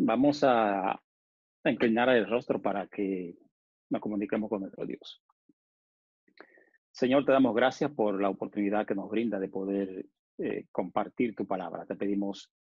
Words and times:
Vamos 0.00 0.44
a, 0.44 1.00
inclinar 1.64 2.08
el 2.10 2.30
rostro 2.30 2.62
para 2.62 2.86
que 2.86 3.36
nos 3.90 4.00
comuniquemos 4.00 4.48
con 4.48 4.60
nuestro 4.60 4.86
Dios. 4.86 5.20
Señor, 6.92 7.24
te 7.24 7.32
damos 7.32 7.54
gracias 7.54 7.90
por 7.90 8.22
la 8.22 8.30
oportunidad 8.30 8.86
que 8.86 8.94
nos 8.94 9.10
brinda 9.10 9.40
de 9.40 9.48
poder 9.48 10.06
eh, 10.38 10.66
compartir 10.70 11.34
tu 11.34 11.46
palabra. 11.46 11.84
Te 11.84 11.96
pedimos 11.96 12.52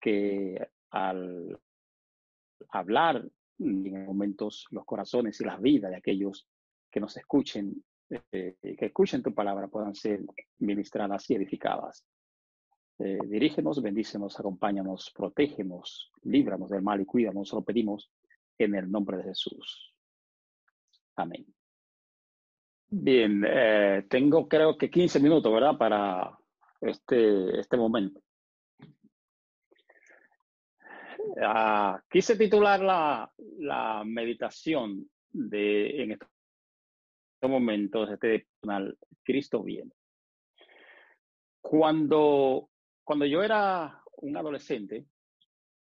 que 0.00 0.56
al 0.90 1.60
hablar 2.70 3.28
en 3.58 4.06
momentos 4.06 4.66
los 4.70 4.84
corazones 4.84 5.40
y 5.40 5.44
las 5.44 5.60
vidas 5.60 5.90
de 5.90 5.96
aquellos 5.96 6.48
que 6.92 7.00
nos 7.00 7.16
escuchen, 7.16 7.84
eh, 8.08 8.54
que 8.60 8.86
escuchen 8.86 9.22
tu 9.22 9.34
palabra, 9.34 9.66
puedan 9.66 9.96
ser 9.96 10.20
ministradas 10.60 11.28
y 11.28 11.34
edificadas. 11.34 12.06
Eh, 13.00 13.18
dirígenos, 13.26 13.80
bendícenos, 13.80 14.38
acompáñanos, 14.40 15.12
protégenos, 15.14 16.10
líbranos 16.24 16.70
del 16.70 16.82
mal 16.82 17.00
y 17.00 17.06
cuídanos, 17.06 17.52
lo 17.52 17.62
pedimos 17.62 18.10
en 18.58 18.74
el 18.74 18.90
nombre 18.90 19.18
de 19.18 19.24
Jesús. 19.24 19.94
Amén. 21.14 21.46
Bien, 22.90 23.44
eh, 23.46 24.06
tengo 24.08 24.48
creo 24.48 24.76
que 24.76 24.90
15 24.90 25.20
minutos, 25.20 25.52
¿verdad? 25.52 25.76
Para 25.78 26.36
este, 26.80 27.60
este 27.60 27.76
momento. 27.76 28.20
Ah, 31.40 32.02
quise 32.10 32.36
titular 32.36 32.80
la, 32.80 34.02
meditación 34.04 35.08
de 35.30 36.02
en 36.02 36.12
estos 36.12 36.28
momentos, 37.42 38.10
este 38.10 38.48
Cristo 39.22 39.62
viene. 39.62 39.92
Cuando 41.60 42.70
cuando 43.08 43.24
yo 43.24 43.42
era 43.42 44.02
un 44.18 44.36
adolescente 44.36 45.06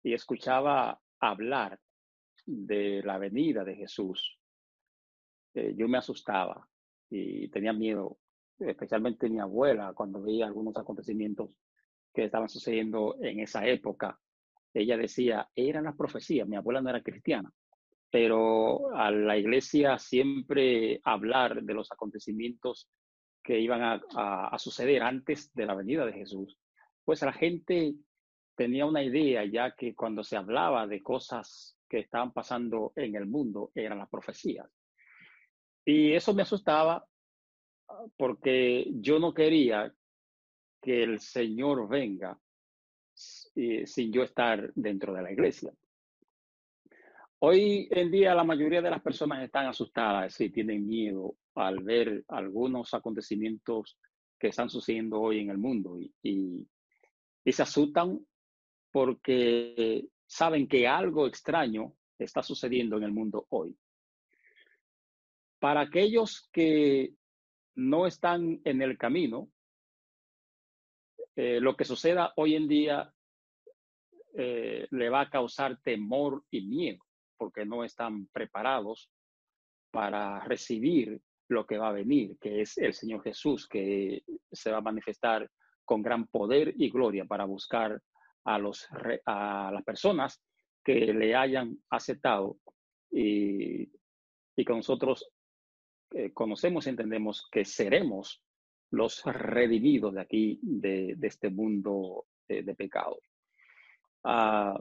y 0.04 0.14
escuchaba 0.14 1.02
hablar 1.20 1.80
de 2.46 3.02
la 3.04 3.18
venida 3.18 3.64
de 3.64 3.74
Jesús, 3.74 4.38
eh, 5.56 5.74
yo 5.76 5.88
me 5.88 5.98
asustaba 5.98 6.70
y 7.10 7.48
tenía 7.48 7.74
miedo, 7.74 8.20
especialmente 8.60 9.28
mi 9.28 9.40
abuela, 9.40 9.94
cuando 9.96 10.22
veía 10.22 10.46
algunos 10.46 10.78
acontecimientos 10.78 11.50
que 12.14 12.26
estaban 12.26 12.48
sucediendo 12.48 13.16
en 13.20 13.40
esa 13.40 13.66
época. 13.66 14.20
Ella 14.72 14.96
decía, 14.96 15.50
eran 15.56 15.86
las 15.86 15.96
profecías, 15.96 16.48
mi 16.48 16.58
abuela 16.58 16.80
no 16.80 16.92
era 16.92 17.02
cristiana, 17.02 17.52
pero 18.12 18.96
a 18.96 19.10
la 19.10 19.36
iglesia 19.36 19.98
siempre 19.98 21.02
hablar 21.04 21.64
de 21.64 21.74
los 21.74 21.92
acontecimientos 21.92 22.88
que 23.42 23.60
iban 23.60 23.82
a, 23.82 24.50
a 24.50 24.60
suceder 24.60 25.02
antes 25.02 25.52
de 25.56 25.66
la 25.66 25.74
venida 25.74 26.06
de 26.06 26.14
Jesús 26.14 26.56
pues 27.06 27.22
la 27.22 27.32
gente 27.32 27.94
tenía 28.56 28.86
una 28.86 29.04
idea 29.04 29.46
ya 29.46 29.76
que 29.76 29.94
cuando 29.94 30.24
se 30.24 30.36
hablaba 30.36 30.88
de 30.88 31.04
cosas 31.04 31.78
que 31.88 32.00
estaban 32.00 32.34
pasando 32.34 32.92
en 32.96 33.16
el 33.16 33.28
mundo 33.28 33.72
eran 33.76 34.00
las 34.00 34.10
profecías. 34.10 34.68
Y 35.86 36.14
eso 36.14 36.34
me 36.34 36.42
asustaba 36.42 37.06
ah, 37.88 38.06
porque 38.18 38.88
yo 38.96 39.20
no 39.20 39.34
quería 39.34 39.94
que 40.82 41.04
el 41.04 41.20
Señor 41.20 41.88
venga 41.88 42.38
sin 43.14 44.12
yo 44.12 44.24
estar 44.24 44.74
dentro 44.74 45.14
de 45.14 45.22
la 45.22 45.32
iglesia. 45.32 45.72
Hoy 47.40 47.88
en 47.92 48.12
día 48.12 48.34
la 48.34 48.44
mayoría 48.44 48.82
de 48.82 48.90
las 48.90 49.02
personas 49.02 49.44
están 49.44 49.68
asustadas 49.68 50.40
y 50.42 50.50
tienen 50.50 50.86
miedo 50.88 51.36
al 51.54 51.84
ver 51.84 52.24
algunos 52.28 52.94
acontecimientos 52.94 53.98
que 54.40 54.48
están 54.48 54.70
sucediendo 54.70 55.22
hoy 55.22 55.40
en 55.40 55.50
el 55.50 55.58
mundo 55.58 55.98
y 56.22 56.68
se 57.52 57.64
asustan 57.64 58.26
porque 58.92 60.08
saben 60.26 60.68
que 60.68 60.88
algo 60.88 61.28
extraño 61.28 61.94
está 62.18 62.42
sucediendo 62.42 62.98
en 62.98 63.04
el 63.04 63.12
mundo 63.12 63.46
hoy. 63.50 63.78
Para 65.60 65.82
aquellos 65.82 66.50
que 66.52 67.14
no 67.76 68.08
están 68.08 68.62
en 68.64 68.82
el 68.82 68.98
camino, 68.98 69.50
eh, 71.36 71.60
lo 71.60 71.76
que 71.76 71.84
suceda 71.84 72.32
hoy 72.38 72.56
en 72.56 72.68
día 72.68 73.14
eh, 74.38 74.88
le 74.92 75.10
va 75.10 75.22
a 75.22 75.30
causar 75.30 75.80
temor 75.82 76.44
y 76.50 76.62
miedo 76.62 77.06
porque 77.38 77.66
no 77.66 77.84
están 77.84 78.28
preparados 78.28 79.10
para 79.92 80.40
recibir 80.46 81.22
lo 81.50 81.66
que 81.66 81.78
va 81.78 81.90
a 81.90 81.94
venir, 81.94 82.38
que 82.40 82.62
es 82.62 82.78
el 82.78 82.94
Señor 82.94 83.22
Jesús, 83.24 83.68
que 83.68 84.24
se 84.52 84.72
va 84.72 84.78
a 84.78 84.82
manifestar 84.82 85.50
con 85.86 86.02
gran 86.02 86.28
poder 86.28 86.74
y 86.78 86.90
gloria 86.90 87.26
para 87.26 87.46
buscar 87.46 88.02
a, 88.44 88.58
los, 88.60 88.88
a 89.26 89.72
las 89.74 89.84
personas 89.84 90.42
que 90.84 91.14
le 91.14 91.36
hayan 91.36 91.78
aceptado 91.90 92.58
y, 93.12 93.90
y 94.56 94.66
que 94.66 94.74
nosotros 94.74 95.32
eh, 96.12 96.32
conocemos 96.34 96.86
y 96.86 96.90
entendemos 96.90 97.48
que 97.52 97.66
seremos 97.66 98.42
los 98.92 99.22
redimidos 99.26 100.14
de 100.14 100.22
aquí, 100.22 100.60
de, 100.62 101.18
este 101.22 101.50
mundo 101.50 102.28
de, 102.48 102.64
pecado. 102.76 103.20
Ah, 104.24 104.80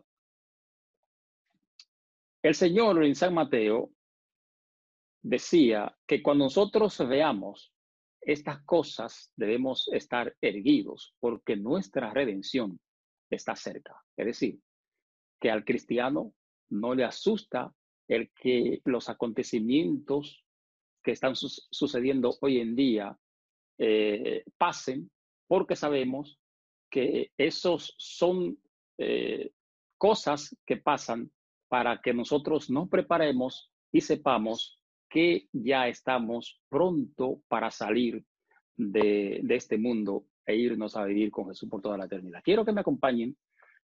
el 2.43 2.55
Señor 2.55 3.03
en 3.03 3.17
San 3.17 3.35
Mateo 3.35 3.91
decía 5.23 5.97
que 6.07 6.23
cuando 6.23 6.45
nosotros 6.45 6.97
veamos 7.09 7.74
estas 8.27 8.63
cosas 8.65 9.33
debemos 9.37 9.89
estar 9.93 10.35
erguidos 10.41 11.15
porque 11.21 11.57
nuestra 11.57 12.11
redención 12.13 12.81
está 13.31 13.57
cerca. 13.57 13.95
Es 14.17 14.27
decir, 14.27 14.61
que 15.41 15.51
al 15.51 15.65
cristiano 15.65 16.33
no 16.71 16.95
le 16.95 17.05
asusta 17.05 17.73
el 18.09 18.31
que 18.33 18.81
los 18.85 19.09
acontecimientos 19.09 20.45
que 21.03 21.13
están 21.13 21.35
sucediendo 21.37 22.37
hoy 22.41 22.59
en 22.59 22.75
día 22.75 23.17
eh, 23.79 24.45
pasen, 24.57 25.11
porque 25.47 25.77
sabemos 25.77 26.39
que 26.91 27.33
esos 27.37 27.95
son 27.99 28.59
eh, 28.99 29.51
cosas 29.99 30.57
que 30.65 30.77
pasan 30.77 31.31
para 31.69 32.01
que 32.01 32.15
nosotros 32.15 32.71
nos 32.71 32.89
preparemos 32.89 33.71
y 33.93 34.01
sepamos 34.01 34.79
que 35.15 35.47
ya 35.53 35.87
estamos 35.87 36.61
pronto 36.69 37.41
para 37.47 37.71
salir 37.71 38.25
de, 38.77 39.41
este 39.49 39.79
mundo 39.79 40.27
e 40.45 40.57
irnos 40.57 40.97
a 40.97 41.05
vivir 41.05 41.31
con 41.31 41.47
Jesús 41.47 41.69
por 41.71 41.81
toda 41.81 41.97
la 41.97 42.07
eternidad. 42.07 42.43
Quiero 42.43 42.65
que 42.65 42.73
me 42.73 42.81
acompañen 42.81 43.37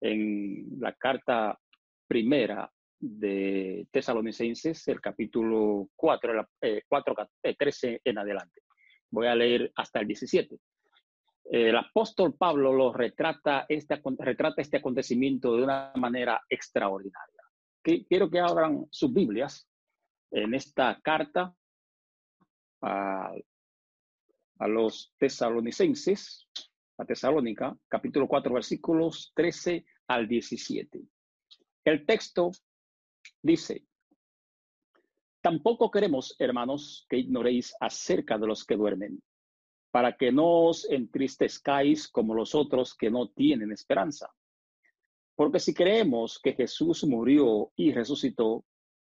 en 0.00 0.78
la 0.78 0.92
carta 0.92 1.58
primera 2.06 2.70
de 3.00 3.88
Tesalonicenses, 3.90 4.86
el 4.86 5.00
capítulo 5.00 5.88
4, 5.96 6.48
4 6.88 7.14
13 7.58 8.00
en 8.04 8.18
adelante. 8.18 8.62
Voy 9.10 9.26
a 9.26 9.34
leer 9.34 9.72
hasta 9.74 9.98
el 9.98 10.06
17. 10.06 10.56
El 11.50 11.76
apóstol 11.76 12.36
Pablo 12.38 12.72
lo 12.72 12.92
retrata 12.92 13.66
este, 13.68 14.00
retrata 14.20 14.62
este 14.62 14.76
acontecimiento 14.76 15.56
de 15.56 15.64
una 15.64 15.90
manera 15.96 16.40
extraordinaria. 16.48 17.42
Quiero 17.82 18.30
que 18.30 18.38
abran 18.38 18.86
sus 18.92 19.12
Biblias 19.12 19.68
en 20.30 20.54
esta 20.54 21.00
carta 21.02 21.54
a, 22.82 23.32
los 24.60 25.14
tesalonicenses, 25.18 26.48
a 26.98 27.04
Tesalónica, 27.04 27.76
capítulo 27.88 28.26
4, 28.26 28.52
versículos 28.52 29.32
13 29.34 29.84
al 30.08 30.26
17. 30.26 31.00
El 31.84 32.04
texto 32.04 32.50
dice, 33.42 33.84
Tampoco 35.40 35.90
queremos, 35.90 36.34
hermanos, 36.38 37.06
que 37.08 37.18
ignoréis 37.18 37.74
acerca 37.80 38.36
de 38.36 38.46
los 38.46 38.64
que 38.64 38.76
duermen, 38.76 39.22
para 39.92 40.16
que 40.16 40.32
no 40.32 40.66
os 40.66 40.90
entristezcáis 40.90 42.08
como 42.08 42.34
los 42.34 42.54
otros 42.54 42.94
que 42.94 43.10
no 43.10 43.28
tienen 43.28 43.70
esperanza. 43.70 44.28
Porque 45.36 45.60
si 45.60 45.72
creemos 45.72 46.40
que 46.40 46.54
Jesús 46.54 47.04
murió 47.04 47.70
y 47.76 47.92
resucitó, 47.92 48.64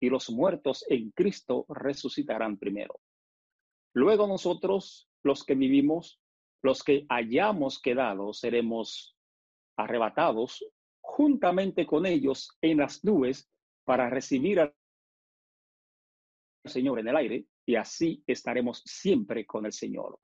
y 0.00 0.10
los 0.10 0.30
muertos 0.30 0.84
en 0.88 1.10
Cristo 1.10 1.64
resucitarán 1.68 2.58
primero. 2.58 3.00
Luego 3.94 4.26
nosotros, 4.26 5.08
los 5.22 5.44
que 5.44 5.54
vivimos, 5.54 6.20
los 6.62 6.82
que 6.82 7.06
hayamos 7.08 7.80
quedado, 7.80 8.32
seremos 8.32 9.16
arrebatados 9.76 10.64
juntamente 11.00 11.86
con 11.86 12.04
ellos 12.06 12.50
en 12.60 12.78
las 12.78 13.04
nubes 13.04 13.48
para 13.84 14.10
recibir 14.10 14.60
al 14.60 14.74
Señor 16.64 16.98
en 16.98 17.08
el 17.08 17.16
aire 17.16 17.46
y 17.64 17.76
así 17.76 18.22
estaremos 18.26 18.82
siempre 18.84 19.46
con 19.46 19.64
el 19.66 19.72
Señor. 19.72 20.18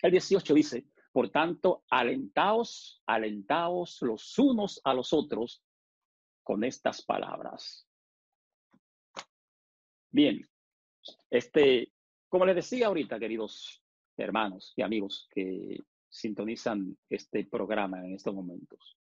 El 0.00 0.12
18 0.12 0.54
dice, 0.54 0.86
por 1.12 1.30
tanto, 1.30 1.84
alentaos, 1.90 3.02
alentaos 3.06 4.00
los 4.02 4.38
unos 4.38 4.80
a 4.84 4.94
los 4.94 5.12
otros 5.12 5.62
con 6.42 6.64
estas 6.64 7.02
palabras. 7.02 7.89
Bien, 10.12 10.44
este, 11.30 11.92
como 12.28 12.44
les 12.44 12.56
decía 12.56 12.88
ahorita, 12.88 13.18
queridos 13.18 13.80
hermanos 14.16 14.72
y 14.76 14.82
amigos 14.82 15.28
que 15.30 15.78
sintonizan 16.08 16.98
este 17.08 17.44
programa 17.44 18.04
en 18.04 18.14
estos 18.14 18.34
momentos, 18.34 18.98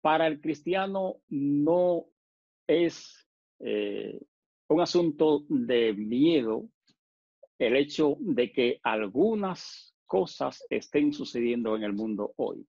para 0.00 0.26
el 0.26 0.40
cristiano 0.40 1.20
no 1.28 2.06
es 2.66 3.28
eh, 3.60 4.20
un 4.68 4.80
asunto 4.80 5.44
de 5.48 5.92
miedo 5.94 6.68
el 7.58 7.76
hecho 7.76 8.16
de 8.18 8.50
que 8.50 8.80
algunas 8.82 9.94
cosas 10.06 10.64
estén 10.70 11.12
sucediendo 11.12 11.76
en 11.76 11.84
el 11.84 11.92
mundo 11.92 12.32
hoy. 12.36 12.66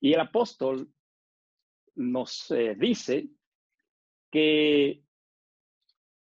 Y 0.00 0.14
el 0.14 0.20
apóstol 0.20 0.90
nos 1.96 2.50
eh, 2.50 2.76
dice 2.78 3.28
que 4.30 5.05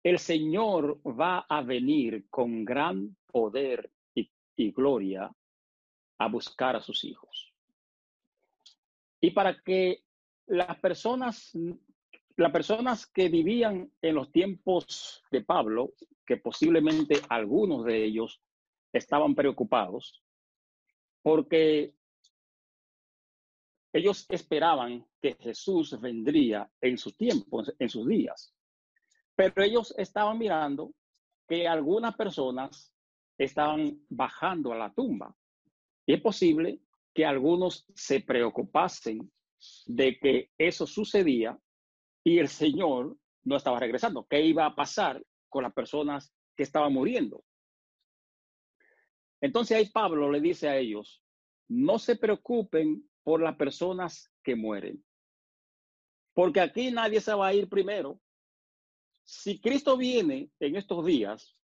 el 0.02 0.18
Señor 0.18 1.00
va 1.06 1.46
a 1.48 1.62
venir 1.62 2.26
con 2.28 2.64
gran 2.64 3.16
poder 3.26 3.92
y, 4.14 4.70
gloria 4.70 5.34
a 6.18 6.28
buscar 6.28 6.76
a 6.76 6.80
sus 6.80 7.04
hijos. 7.04 7.52
Y 9.20 9.30
para 9.30 9.60
que 9.62 10.04
las 10.46 10.78
personas, 10.78 11.56
las 12.36 12.52
personas 12.52 13.06
que 13.06 13.28
vivían 13.28 13.90
en 14.00 14.14
los 14.14 14.30
tiempos 14.30 15.24
de 15.30 15.42
Pablo, 15.42 15.94
que 16.24 16.36
posiblemente 16.36 17.20
algunos 17.28 17.84
de 17.84 18.04
ellos 18.04 18.40
estaban 18.92 19.34
preocupados, 19.34 20.22
porque 21.22 21.94
ellos 23.92 24.26
esperaban 24.28 25.06
que 25.20 25.34
Jesús 25.34 25.98
vendría 26.00 26.70
en 26.80 26.98
sus 26.98 27.16
tiempos, 27.16 27.72
en 27.78 27.88
sus 27.88 28.06
días. 28.06 28.54
Pero 29.34 29.62
ellos 29.62 29.94
estaban 29.96 30.38
mirando 30.38 30.94
que 31.48 31.66
algunas 31.66 32.14
personas 32.16 32.92
estaban 33.38 34.00
bajando 34.08 34.72
a 34.72 34.76
la 34.76 34.92
tumba. 34.92 35.34
Y 36.06 36.14
es 36.14 36.20
posible 36.20 36.80
que 37.14 37.24
algunos 37.24 37.86
se 37.94 38.20
preocupasen 38.20 39.30
de 39.86 40.18
que 40.18 40.50
eso 40.58 40.86
sucedía 40.86 41.58
y 42.24 42.38
el 42.38 42.48
Señor 42.48 43.16
no 43.44 43.56
estaba 43.56 43.78
regresando. 43.78 44.26
¿Qué 44.28 44.40
iba 44.40 44.66
a 44.66 44.74
pasar 44.74 45.22
con 45.48 45.62
las 45.64 45.72
personas 45.72 46.32
que 46.56 46.62
estaban 46.62 46.92
muriendo? 46.92 47.44
Entonces 49.40 49.76
ahí 49.76 49.86
Pablo 49.86 50.30
le 50.30 50.40
dice 50.40 50.68
a 50.68 50.76
ellos, 50.76 51.22
no 51.68 51.98
se 51.98 52.16
preocupen 52.16 53.08
por 53.24 53.42
las 53.42 53.56
personas 53.56 54.32
que 54.42 54.54
mueren, 54.54 55.04
porque 56.34 56.60
aquí 56.60 56.90
nadie 56.90 57.20
se 57.20 57.34
va 57.34 57.48
a 57.48 57.54
ir 57.54 57.68
primero. 57.68 58.20
Si 59.34 59.58
Cristo 59.62 59.96
viene 59.96 60.50
en 60.60 60.76
estos 60.76 61.06
días 61.06 61.56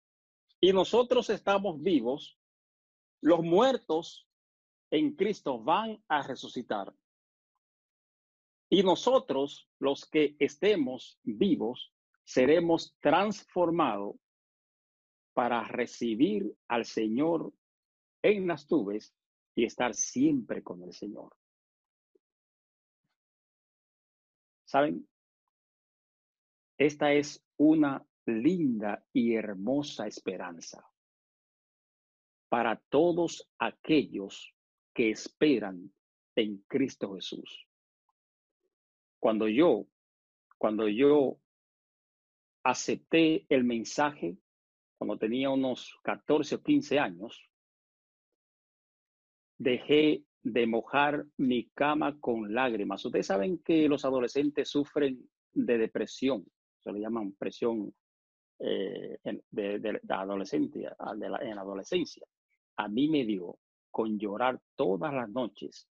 y 0.58 0.72
nosotros 0.72 1.28
estamos 1.28 1.82
vivos, 1.82 2.40
los 3.20 3.42
muertos 3.42 4.26
en 4.90 5.14
Cristo 5.14 5.62
van 5.62 6.02
a 6.08 6.26
resucitar. 6.26 6.94
Y 8.70 8.82
nosotros, 8.82 9.68
los 9.78 10.06
que 10.06 10.34
estemos 10.38 11.20
vivos, 11.22 11.92
seremos 12.24 12.96
transformados 13.00 14.16
para 15.34 15.62
recibir 15.64 16.50
al 16.68 16.86
Señor 16.86 17.52
en 18.22 18.48
las 18.48 18.66
tubes 18.66 19.14
y 19.54 19.66
estar 19.66 19.94
siempre 19.94 20.62
con 20.62 20.82
el 20.84 20.94
Señor. 20.94 21.36
¿Saben? 24.64 25.06
Esta 26.78 27.12
es 27.12 27.44
una 27.56 28.06
linda 28.24 29.04
y 29.12 29.34
hermosa 29.34 30.06
esperanza 30.06 30.88
para 32.48 32.76
todos 32.88 33.50
aquellos 33.58 34.54
que 34.94 35.10
esperan 35.10 35.92
en 36.36 36.58
Cristo 36.68 37.14
Jesús. 37.14 37.66
Cuando 39.20 39.48
yo, 39.48 39.86
cuando 40.56 40.88
yo 40.88 41.38
acepté 42.62 43.44
el 43.48 43.64
mensaje, 43.64 44.38
cuando 44.98 45.18
tenía 45.18 45.50
unos 45.50 45.98
14 46.04 46.54
o 46.56 46.62
15 46.62 46.98
años, 47.00 47.50
dejé 49.58 50.24
de 50.42 50.66
mojar 50.66 51.26
mi 51.36 51.68
cama 51.70 52.18
con 52.20 52.54
lágrimas. 52.54 53.04
Ustedes 53.04 53.26
saben 53.26 53.58
que 53.58 53.88
los 53.88 54.04
adolescentes 54.04 54.68
sufren 54.68 55.28
de 55.52 55.78
depresión, 55.78 56.46
se 56.88 56.92
le 56.94 57.00
llaman 57.00 57.32
presión 57.32 57.94
eh, 58.60 59.18
de, 59.50 59.78
de, 59.78 60.00
adolescente, 60.08 60.88
en 60.88 61.54
la 61.54 61.60
adolescencia. 61.60 62.26
A 62.76 62.88
mí 62.88 63.08
me 63.08 63.24
dio 63.24 63.58
con 63.90 64.18
llorar 64.18 64.58
todas 64.74 65.12
las 65.12 65.28
noches. 65.28 65.86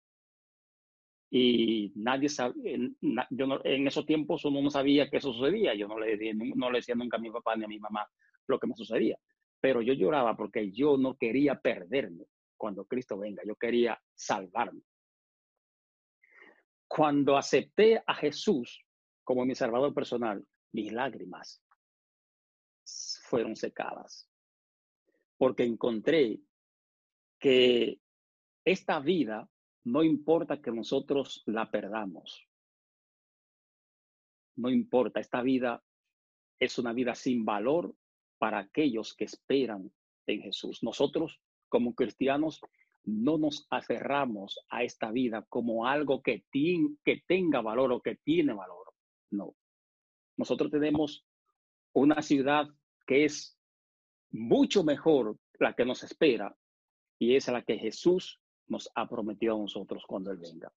Y 1.31 1.93
nadie 1.96 2.29
sabía, 2.29 2.79
yo 3.31 3.61
en 3.64 3.87
esos 3.88 4.06
tiempos 4.06 4.44
uno 4.44 4.62
no 4.62 4.70
sabía 4.70 5.11
que 5.11 5.17
eso 5.17 5.32
sucedía. 5.32 5.75
Yo 5.75 5.88
no 5.88 5.99
le, 5.99 6.32
no 6.32 6.70
le 6.70 6.79
decía 6.79 6.94
nunca 6.94 7.17
a 7.17 7.20
mi 7.20 7.31
papá 7.31 7.56
ni 7.56 7.64
a 7.64 7.69
mi 7.69 7.81
mamá 7.81 8.08
lo 8.47 8.61
que 8.61 8.69
me 8.69 8.76
sucedía. 8.76 9.19
Pero 9.61 9.82
yo 9.82 9.94
lloraba 9.94 10.37
porque 10.37 10.70
yo 10.70 10.97
no 10.97 11.17
quería 11.17 11.61
perderme 11.61 12.26
cuando 12.56 12.85
Cristo 12.85 13.19
venga. 13.19 13.43
Yo 13.44 13.56
quería 13.56 14.00
salvarme. 14.14 14.82
Cuando 16.87 17.37
acepté 17.37 18.00
a 18.06 18.14
Jesús 18.14 18.85
como 19.25 19.44
mi 19.44 19.56
salvador 19.56 19.93
personal, 19.93 20.47
mis 20.75 20.93
lágrimas 20.93 21.62
fueron 23.23 23.56
secadas. 23.56 24.29
Porque 25.38 25.62
encontré 25.62 26.41
que 27.38 28.00
esta 28.65 28.99
vida 29.00 29.49
no 29.85 30.03
importa 30.03 30.61
que 30.61 30.73
nosotros 30.73 31.43
la 31.47 31.71
perdamos. 31.71 32.49
No 34.56 34.71
importa, 34.71 35.21
esta 35.21 35.43
vida 35.43 35.82
es 36.59 36.78
una 36.78 36.93
vida 36.93 37.14
sin 37.14 37.45
valor 37.45 37.95
para 38.38 38.59
aquellos 38.59 39.14
que 39.14 39.25
esperan 39.25 39.93
en 40.26 40.43
Jesús. 40.43 40.83
Nosotros 40.83 41.40
como 41.69 41.95
cristianos 41.95 42.61
no 43.04 43.38
nos 43.38 43.66
aferramos 43.71 44.59
a 44.71 44.83
esta 44.83 45.11
vida 45.12 45.45
como 45.49 45.87
algo 45.87 46.23
que, 46.23 46.45
que 46.50 47.23
tenga 47.26 47.61
valor 47.61 47.93
o 47.93 48.00
que 48.00 48.16
tiene 48.16 48.54
valor. 48.54 48.93
No. 49.31 49.54
Nosotros 50.37 50.71
tenemos 50.71 51.26
una 51.93 52.23
ciudad 52.23 52.69
que 53.07 53.25
es 53.25 53.59
mucho 54.31 54.83
mejor 54.83 55.38
la 55.59 55.75
que 55.75 55.85
nos 55.85 56.03
espera 56.03 56.57
y 57.19 57.37
es 57.37 57.49
la 57.49 57.62
que 57.62 57.79
Jesús 57.79 58.41
nos 58.67 58.91
ha 58.95 59.09
prometido 59.09 59.55
a 59.55 59.59
nosotros 59.59 60.05
cuando 60.07 60.31
Él 60.31 60.38
venga. 60.38 60.73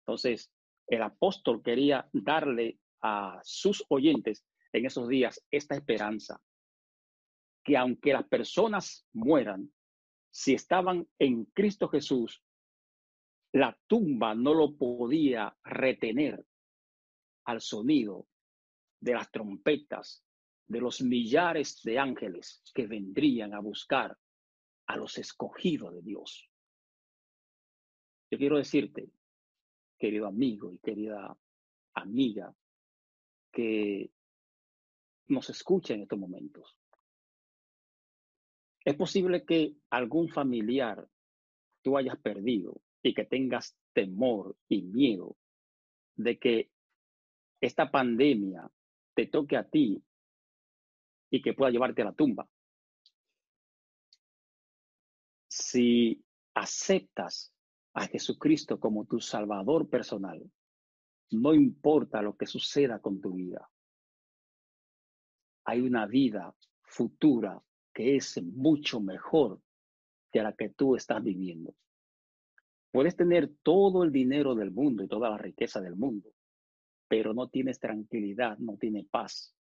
Entonces, 0.00 0.50
el 0.88 1.02
apóstol 1.02 1.62
quería 1.62 2.08
darle 2.12 2.80
a 3.02 3.40
sus 3.44 3.84
oyentes 3.88 4.44
en 4.72 4.86
esos 4.86 5.08
días 5.08 5.44
esta 5.50 5.74
esperanza 5.74 6.40
que 7.62 7.76
aunque 7.76 8.12
las 8.12 8.26
personas 8.26 9.06
mueran, 9.12 9.72
si 10.30 10.54
estaban 10.54 11.06
en 11.18 11.44
Cristo 11.46 11.88
Jesús, 11.88 12.42
la 13.52 13.78
tumba 13.86 14.34
no 14.34 14.54
lo 14.54 14.76
podía 14.76 15.56
retener 15.64 16.44
al 17.50 17.60
sonido 17.60 18.26
de 19.00 19.14
las 19.14 19.30
trompetas 19.30 20.24
de 20.66 20.80
los 20.80 21.02
millares 21.02 21.82
de 21.82 21.98
ángeles 21.98 22.62
que 22.72 22.86
vendrían 22.86 23.54
a 23.54 23.60
buscar 23.60 24.16
a 24.86 24.96
los 24.96 25.18
escogidos 25.18 25.94
de 25.94 26.02
Dios. 26.02 26.48
Yo 28.30 28.38
quiero 28.38 28.56
decirte, 28.56 29.10
querido 29.98 30.26
amigo 30.26 30.72
y 30.72 30.78
querida 30.78 31.36
amiga, 31.94 32.54
que 33.52 34.12
nos 35.26 35.50
escucha 35.50 35.94
en 35.94 36.02
estos 36.02 36.18
momentos. 36.18 36.76
Es 38.84 38.94
posible 38.94 39.44
que 39.44 39.74
algún 39.90 40.28
familiar 40.28 41.08
tú 41.82 41.96
hayas 41.96 42.18
perdido 42.20 42.80
y 43.02 43.14
que 43.14 43.24
tengas 43.24 43.76
temor 43.92 44.56
y 44.68 44.82
miedo 44.82 45.36
de 46.14 46.38
que 46.38 46.70
esta 47.60 47.90
pandemia 47.90 48.70
te 49.14 49.26
toque 49.26 49.56
a 49.56 49.68
ti 49.68 50.02
y 51.30 51.42
que 51.42 51.54
pueda 51.54 51.70
llevarte 51.70 52.02
a 52.02 52.06
la 52.06 52.12
tumba. 52.12 52.48
Si 55.48 56.24
aceptas 56.54 57.52
a 57.94 58.06
Jesucristo 58.06 58.78
como 58.78 59.04
tu 59.04 59.20
Salvador 59.20 59.88
personal, 59.88 60.42
no 61.30 61.54
importa 61.54 62.22
lo 62.22 62.36
que 62.36 62.46
suceda 62.46 63.00
con 63.00 63.20
tu 63.20 63.34
vida. 63.34 63.68
hay 65.64 65.80
una 65.82 66.06
vida 66.06 66.54
futura 66.82 67.62
que 67.94 68.16
es 68.16 68.42
mucho 68.42 69.00
mejor 69.00 69.60
que 70.32 70.42
la 70.42 70.52
que 70.52 70.70
tú 70.70 70.96
estás 70.96 71.22
viviendo. 71.22 71.74
Puedes 72.90 73.14
tener 73.14 73.54
todo 73.62 74.02
el 74.02 74.10
dinero 74.10 74.56
del 74.56 74.72
mundo 74.72 75.04
y 75.04 75.08
toda 75.08 75.30
la 75.30 75.38
riqueza 75.38 75.80
del 75.80 75.94
mundo, 75.94 76.32
pero 77.10 77.34
no 77.34 77.48
tienes 77.48 77.80
tranquilidad, 77.80 78.56
no 78.58 78.76
tienes 78.76 79.04
paz. 79.08 79.52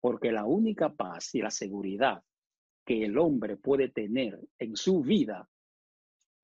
Porque 0.00 0.30
la 0.30 0.44
única 0.44 0.94
paz 0.94 1.34
y 1.34 1.42
la 1.42 1.50
seguridad 1.50 2.22
que 2.86 3.04
el 3.04 3.18
hombre 3.18 3.56
puede 3.56 3.88
tener 3.88 4.38
en 4.56 4.76
su 4.76 5.02
vida 5.02 5.50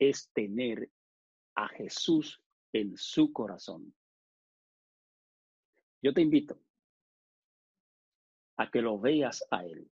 es 0.00 0.28
tener 0.32 0.90
a 1.54 1.68
Jesús 1.68 2.42
en 2.72 2.96
su 2.96 3.32
corazón. 3.32 3.94
Yo 6.02 6.12
te 6.12 6.22
invito 6.22 6.58
a 8.56 8.68
que 8.68 8.82
lo 8.82 8.98
veas 8.98 9.46
a 9.52 9.64
Él, 9.64 9.88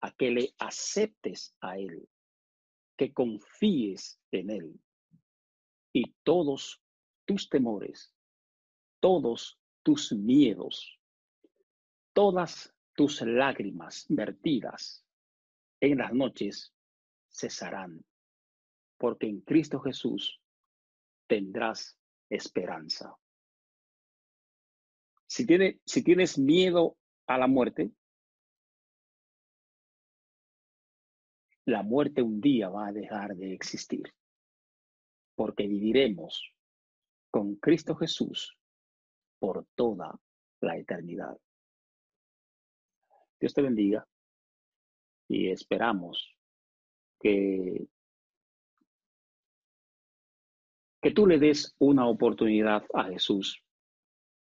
a 0.00 0.10
que 0.10 0.32
le 0.32 0.54
aceptes 0.58 1.54
a 1.60 1.78
Él, 1.78 2.08
que 2.96 3.14
confíes 3.14 4.20
en 4.32 4.50
Él 4.50 4.80
y 5.92 6.14
todos 6.24 6.82
tus 7.26 7.48
temores, 7.48 8.12
todos 9.00 9.58
tus 9.82 10.12
miedos, 10.12 11.00
todas 12.12 12.74
tus 12.94 13.22
lágrimas 13.22 14.06
vertidas 14.08 15.04
en 15.80 15.98
las 15.98 16.12
noches 16.12 16.74
cesarán, 17.30 18.04
porque 18.98 19.26
en 19.26 19.40
Cristo 19.40 19.80
Jesús 19.80 20.40
tendrás 21.26 21.98
esperanza. 22.28 23.16
Si, 25.26 25.46
tiene, 25.46 25.80
si 25.86 26.02
tienes 26.02 26.38
miedo 26.38 26.98
a 27.26 27.38
la 27.38 27.46
muerte, 27.46 27.92
la 31.64 31.82
muerte 31.82 32.20
un 32.20 32.40
día 32.40 32.68
va 32.68 32.88
a 32.88 32.92
dejar 32.92 33.36
de 33.36 33.54
existir, 33.54 34.12
porque 35.36 35.66
viviremos 35.66 36.52
con 37.30 37.54
Cristo 37.56 37.94
Jesús 37.94 38.59
por 39.40 39.66
toda 39.74 40.16
la 40.60 40.76
eternidad. 40.76 41.36
Dios 43.40 43.54
te 43.54 43.62
bendiga 43.62 44.06
y 45.28 45.50
esperamos 45.50 46.36
que, 47.18 47.88
que 51.00 51.10
tú 51.12 51.26
le 51.26 51.38
des 51.38 51.74
una 51.78 52.06
oportunidad 52.06 52.84
a 52.92 53.04
Jesús 53.04 53.64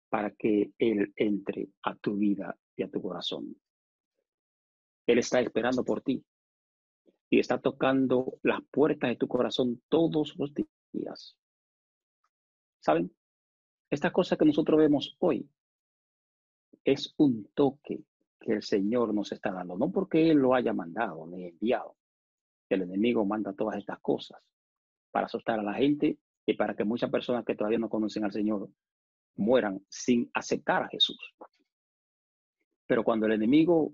para 0.10 0.32
que 0.32 0.72
Él 0.78 1.14
entre 1.16 1.70
a 1.84 1.96
tu 1.96 2.18
vida 2.18 2.58
y 2.76 2.84
a 2.84 2.90
tu 2.90 3.02
corazón. 3.02 3.56
Él 5.08 5.20
está 5.20 5.40
esperando 5.40 5.84
por 5.86 6.02
ti 6.02 6.24
y 7.30 7.40
está 7.40 7.60
tocando 7.60 8.38
las 8.44 8.62
puertas 8.70 9.10
de 9.10 9.16
tu 9.16 9.28
corazón 9.28 9.82
todos 9.88 10.36
los 10.38 10.52
días. 10.92 11.38
¿Saben? 12.82 13.16
Esta 13.92 14.10
cosa 14.10 14.38
que 14.38 14.46
nosotros 14.46 14.80
vemos 14.80 15.18
hoy 15.20 15.46
es 16.86 17.14
un 17.18 17.52
toque 17.54 18.06
que 18.40 18.54
el 18.54 18.64
Señor 18.64 19.14
nos 19.14 19.34
está 19.34 19.52
dando, 19.52 19.78
no 19.78 19.92
porque 19.92 20.32
Él 20.32 20.38
lo 20.38 20.56
haya 20.56 20.72
mandado 20.72 21.28
ni 21.28 21.48
enviado. 21.48 21.98
El 22.70 22.84
enemigo 22.84 23.26
manda 23.26 23.52
todas 23.52 23.78
estas 23.78 24.00
cosas 24.00 24.42
para 25.12 25.26
asustar 25.26 25.60
a 25.60 25.64
la 25.64 25.74
gente 25.74 26.18
y 26.46 26.54
para 26.54 26.74
que 26.74 26.86
muchas 26.86 27.12
personas 27.12 27.44
que 27.44 27.54
todavía 27.54 27.80
no 27.80 27.90
conocen 27.90 28.24
al 28.24 28.32
Señor 28.32 28.70
mueran 29.36 29.86
sin 29.90 30.32
aceptar 30.34 30.84
a 30.84 30.88
Jesús. 30.88 31.20
Pero 32.88 33.04
cuando 33.04 33.26
el 33.26 33.34
enemigo 33.34 33.94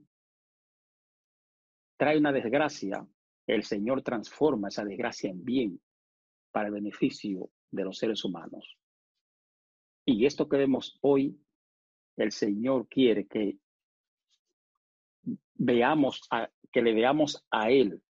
trae 1.98 2.20
una 2.20 2.32
desgracia, 2.32 3.04
el 3.48 3.64
Señor 3.64 4.04
transforma 4.04 4.68
esa 4.68 4.86
desgracia 4.86 5.32
en 5.32 5.44
bien 5.44 5.82
para 6.52 6.68
el 6.68 6.76
beneficio 6.76 7.50
de 7.72 7.84
los 7.84 7.98
seres 7.98 8.24
humanos. 8.24 8.78
Y 10.10 10.26
esto 10.26 10.48
que 10.48 10.56
vemos 10.56 10.98
hoy, 11.02 11.38
el 12.16 12.32
Señor 12.32 12.88
quiere 12.88 13.28
que 13.28 13.58
veamos, 15.56 16.22
a, 16.32 16.50
que 16.72 16.82
le 16.82 16.94
veamos 16.94 17.46
a 17.52 17.70
Él 17.70 18.02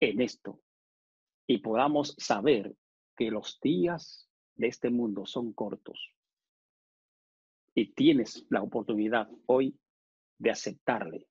en 0.00 0.20
esto 0.20 0.60
y 1.46 1.58
podamos 1.58 2.14
saber 2.18 2.76
que 3.16 3.30
los 3.30 3.58
días 3.62 4.28
de 4.54 4.66
este 4.66 4.90
mundo 4.90 5.24
son 5.24 5.54
cortos 5.54 6.14
y 7.74 7.94
tienes 7.94 8.44
la 8.50 8.62
oportunidad 8.62 9.30
hoy 9.46 9.80
de 10.36 10.50
aceptarle 10.50 11.26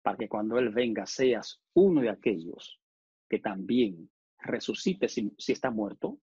para 0.00 0.16
que 0.16 0.30
cuando 0.30 0.58
Él 0.58 0.70
venga 0.70 1.04
seas 1.04 1.60
uno 1.74 2.00
de 2.00 2.08
aquellos 2.08 2.80
que 3.28 3.40
también 3.40 4.10
resucite 4.38 5.10
si, 5.10 5.34
si 5.36 5.52
está 5.52 5.70
muerto 5.70 6.18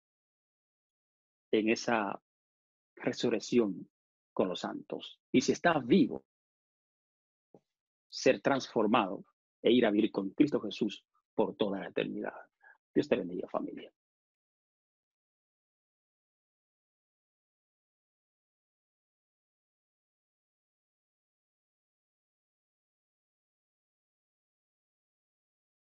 en 1.52 1.70
esa 1.70 2.22
resurrección 2.96 3.90
con 4.34 4.50
los 4.50 4.62
santos. 4.62 5.20
Y 5.32 5.42
si 5.42 5.52
está 5.52 5.80
vivo, 5.80 6.26
ser 8.08 8.42
transformado 8.42 9.26
e 9.62 9.72
ir 9.72 9.86
a 9.86 9.92
vivir 9.92 10.12
con 10.12 10.32
Cristo 10.32 10.60
Jesús 10.62 11.04
por 11.36 11.56
toda 11.56 11.80
la 11.80 11.88
eternidad. 11.90 12.34
Dios 12.94 13.08
te 13.08 13.16
bendiga, 13.16 13.48
familia. 13.48 13.92